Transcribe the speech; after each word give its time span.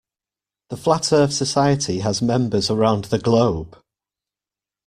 The 0.71 0.77
Flat 0.77 1.13
Earth 1.13 1.31
Society 1.31 1.99
has 1.99 2.23
members 2.23 2.71
around 2.71 3.05
the 3.05 3.19
globe. 3.19 3.77